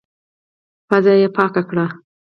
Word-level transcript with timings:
پزه 0.87 1.13
يې 1.21 1.27
پاکه 1.35 1.61
کړه. 1.69 1.85